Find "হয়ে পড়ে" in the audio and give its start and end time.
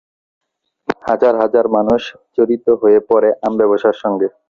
2.81-3.29